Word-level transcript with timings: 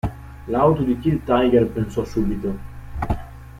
L'auto 0.47 0.81
di 0.81 0.97
Kid 0.97 1.21
Tiger 1.25 1.67
pensò 1.69 2.03
subito. 2.03 2.57